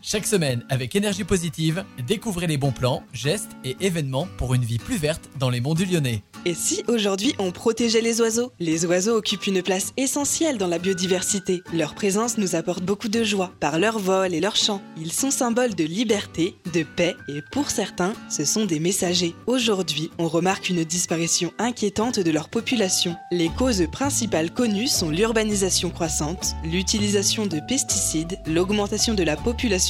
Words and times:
Chaque 0.00 0.26
semaine, 0.26 0.64
avec 0.68 0.94
énergie 0.94 1.24
positive, 1.24 1.84
découvrez 2.06 2.46
les 2.46 2.56
bons 2.56 2.70
plans, 2.70 3.02
gestes 3.12 3.50
et 3.64 3.76
événements 3.80 4.28
pour 4.36 4.54
une 4.54 4.64
vie 4.64 4.78
plus 4.78 4.96
verte 4.96 5.28
dans 5.40 5.50
les 5.50 5.60
monts 5.60 5.74
du 5.74 5.84
Lyonnais. 5.84 6.22
Et 6.44 6.54
si 6.54 6.84
aujourd'hui 6.86 7.34
on 7.38 7.50
protégeait 7.50 8.00
les 8.00 8.20
oiseaux? 8.20 8.52
Les 8.60 8.86
oiseaux 8.86 9.16
occupent 9.16 9.48
une 9.48 9.60
place 9.60 9.92
essentielle 9.96 10.56
dans 10.56 10.68
la 10.68 10.78
biodiversité. 10.78 11.62
Leur 11.72 11.94
présence 11.94 12.38
nous 12.38 12.54
apporte 12.54 12.84
beaucoup 12.84 13.08
de 13.08 13.24
joie 13.24 13.52
par 13.58 13.78
leur 13.78 13.98
vol 13.98 14.34
et 14.34 14.40
leur 14.40 14.54
chant. 14.54 14.80
Ils 14.96 15.12
sont 15.12 15.32
symboles 15.32 15.74
de 15.74 15.84
liberté, 15.84 16.54
de 16.72 16.84
paix 16.84 17.16
et 17.28 17.42
pour 17.50 17.70
certains, 17.70 18.12
ce 18.30 18.44
sont 18.44 18.66
des 18.66 18.78
messagers. 18.78 19.34
Aujourd'hui, 19.46 20.10
on 20.18 20.28
remarque 20.28 20.68
une 20.68 20.84
disparition 20.84 21.52
inquiétante 21.58 22.20
de 22.20 22.30
leur 22.30 22.48
population. 22.48 23.16
Les 23.32 23.48
causes 23.48 23.84
principales 23.90 24.52
connues 24.52 24.86
sont 24.86 25.10
l'urbanisation 25.10 25.90
croissante, 25.90 26.54
l'utilisation 26.64 27.46
de 27.46 27.58
pesticides, 27.66 28.38
l'augmentation 28.46 29.14
de 29.14 29.24
la 29.24 29.36
population 29.36 29.87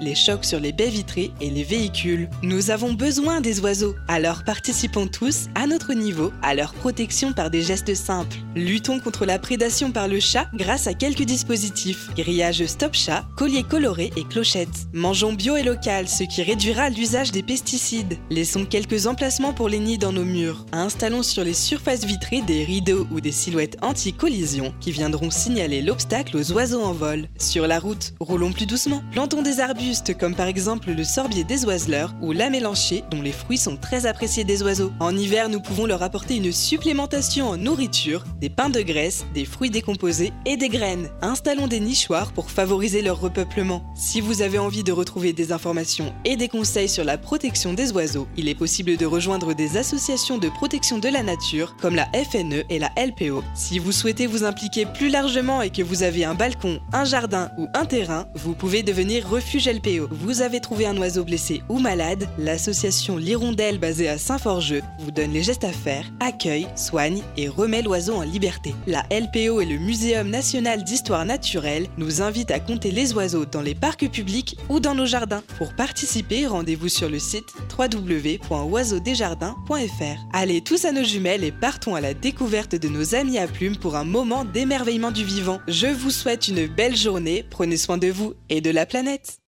les 0.00 0.14
chocs 0.14 0.44
sur 0.44 0.60
les 0.60 0.72
baies 0.72 0.90
vitrées 0.90 1.30
et 1.40 1.50
les 1.50 1.62
véhicules. 1.62 2.28
Nous 2.42 2.70
avons 2.70 2.92
besoin 2.92 3.40
des 3.40 3.60
oiseaux, 3.60 3.94
alors 4.08 4.44
participons 4.44 5.06
tous 5.06 5.46
à 5.54 5.66
notre 5.66 5.94
niveau 5.94 6.32
à 6.42 6.54
leur 6.54 6.74
protection 6.74 7.32
par 7.32 7.50
des 7.50 7.62
gestes 7.62 7.94
simples. 7.94 8.36
Luttons 8.54 9.00
contre 9.00 9.24
la 9.24 9.38
prédation 9.38 9.90
par 9.90 10.08
le 10.08 10.20
chat 10.20 10.48
grâce 10.54 10.86
à 10.86 10.94
quelques 10.94 11.22
dispositifs. 11.22 12.10
Grillage 12.14 12.66
stop 12.66 12.94
chat, 12.94 13.24
collier 13.36 13.62
coloré 13.62 14.12
et 14.16 14.24
clochettes. 14.24 14.86
Mangeons 14.92 15.32
bio 15.32 15.56
et 15.56 15.62
local, 15.62 16.08
ce 16.08 16.24
qui 16.24 16.42
réduira 16.42 16.90
l'usage 16.90 17.32
des 17.32 17.42
pesticides. 17.42 18.18
Laissons 18.30 18.66
quelques 18.66 19.06
emplacements 19.06 19.54
pour 19.54 19.68
les 19.68 19.78
nids 19.78 19.98
dans 19.98 20.12
nos 20.12 20.24
murs. 20.24 20.66
Installons 20.72 21.22
sur 21.22 21.44
les 21.44 21.54
surfaces 21.54 22.04
vitrées 22.04 22.42
des 22.42 22.64
rideaux 22.64 23.06
ou 23.10 23.20
des 23.20 23.32
silhouettes 23.32 23.78
anti-collision 23.82 24.74
qui 24.80 24.92
viendront 24.92 25.30
signaler 25.30 25.80
l'obstacle 25.82 26.36
aux 26.36 26.52
oiseaux 26.52 26.82
en 26.82 26.92
vol. 26.92 27.28
Sur 27.38 27.66
la 27.66 27.78
route, 27.78 28.14
roulons 28.20 28.52
plus 28.52 28.66
doucement. 28.66 29.02
Plantons 29.22 29.42
des 29.42 29.60
arbustes 29.60 30.18
comme 30.18 30.34
par 30.34 30.48
exemple 30.48 30.90
le 30.90 31.04
sorbier 31.04 31.44
des 31.44 31.64
oiseleurs 31.64 32.12
ou 32.20 32.32
la 32.32 32.50
mélanchée 32.50 33.04
dont 33.08 33.22
les 33.22 33.30
fruits 33.30 33.56
sont 33.56 33.76
très 33.76 34.04
appréciés 34.04 34.42
des 34.42 34.64
oiseaux. 34.64 34.92
En 34.98 35.16
hiver, 35.16 35.48
nous 35.48 35.60
pouvons 35.60 35.86
leur 35.86 36.02
apporter 36.02 36.34
une 36.34 36.50
supplémentation 36.50 37.48
en 37.48 37.56
nourriture, 37.56 38.24
des 38.40 38.50
pains 38.50 38.68
de 38.68 38.80
graisse, 38.80 39.24
des 39.32 39.44
fruits 39.44 39.70
décomposés 39.70 40.32
et 40.44 40.56
des 40.56 40.68
graines. 40.68 41.08
Installons 41.20 41.68
des 41.68 41.78
nichoirs 41.78 42.32
pour 42.32 42.50
favoriser 42.50 43.00
leur 43.00 43.20
repeuplement. 43.20 43.84
Si 43.94 44.20
vous 44.20 44.42
avez 44.42 44.58
envie 44.58 44.82
de 44.82 44.90
retrouver 44.90 45.32
des 45.32 45.52
informations 45.52 46.12
et 46.24 46.34
des 46.34 46.48
conseils 46.48 46.88
sur 46.88 47.04
la 47.04 47.16
protection 47.16 47.74
des 47.74 47.92
oiseaux, 47.92 48.26
il 48.36 48.48
est 48.48 48.56
possible 48.56 48.96
de 48.96 49.06
rejoindre 49.06 49.54
des 49.54 49.76
associations 49.76 50.38
de 50.38 50.48
protection 50.48 50.98
de 50.98 51.08
la 51.08 51.22
nature 51.22 51.76
comme 51.80 51.94
la 51.94 52.08
FNE 52.12 52.64
et 52.68 52.80
la 52.80 52.90
LPO. 52.96 53.44
Si 53.54 53.78
vous 53.78 53.92
souhaitez 53.92 54.26
vous 54.26 54.42
impliquer 54.42 54.84
plus 54.84 55.10
largement 55.10 55.62
et 55.62 55.70
que 55.70 55.82
vous 55.82 56.02
avez 56.02 56.24
un 56.24 56.34
balcon, 56.34 56.80
un 56.92 57.04
jardin 57.04 57.52
ou 57.56 57.68
un 57.72 57.84
terrain, 57.84 58.26
vous 58.34 58.54
pouvez 58.54 58.82
devenir 58.82 59.11
refuge 59.20 59.68
LPO. 59.68 60.08
Vous 60.10 60.42
avez 60.42 60.60
trouvé 60.60 60.86
un 60.86 60.96
oiseau 60.96 61.24
blessé 61.24 61.62
ou 61.68 61.78
malade, 61.78 62.28
l'association 62.38 63.16
L'Hirondelle 63.16 63.78
basée 63.78 64.08
à 64.08 64.18
Saint-Forgeux 64.18 64.82
vous 64.98 65.10
donne 65.10 65.32
les 65.32 65.42
gestes 65.42 65.64
à 65.64 65.72
faire, 65.72 66.04
accueille, 66.20 66.66
soigne 66.76 67.22
et 67.36 67.48
remet 67.48 67.82
l'oiseau 67.82 68.14
en 68.14 68.22
liberté. 68.22 68.74
La 68.86 69.04
LPO 69.10 69.60
et 69.60 69.66
le 69.66 69.78
Muséum 69.78 70.28
national 70.28 70.84
d'histoire 70.84 71.24
naturelle 71.24 71.86
nous 71.98 72.22
invitent 72.22 72.50
à 72.50 72.60
compter 72.60 72.90
les 72.90 73.12
oiseaux 73.12 73.44
dans 73.44 73.62
les 73.62 73.74
parcs 73.74 74.08
publics 74.08 74.56
ou 74.68 74.80
dans 74.80 74.94
nos 74.94 75.06
jardins. 75.06 75.42
Pour 75.58 75.74
participer, 75.74 76.46
rendez-vous 76.46 76.88
sur 76.88 77.08
le 77.08 77.18
site 77.18 77.52
www.oiseaudesjardins.fr. 77.78 80.26
Allez 80.32 80.60
tous 80.60 80.84
à 80.84 80.92
nos 80.92 81.04
jumelles 81.04 81.44
et 81.44 81.52
partons 81.52 81.94
à 81.94 82.00
la 82.00 82.14
découverte 82.14 82.76
de 82.76 82.88
nos 82.88 83.14
amis 83.14 83.38
à 83.38 83.46
plumes 83.46 83.76
pour 83.76 83.96
un 83.96 84.04
moment 84.04 84.44
d'émerveillement 84.44 85.10
du 85.10 85.24
vivant. 85.24 85.60
Je 85.68 85.88
vous 85.88 86.10
souhaite 86.10 86.48
une 86.48 86.66
belle 86.66 86.96
journée, 86.96 87.44
prenez 87.48 87.76
soin 87.76 87.98
de 87.98 88.08
vous 88.08 88.34
et 88.48 88.60
de 88.60 88.70
la 88.70 88.86
planète. 89.02 89.40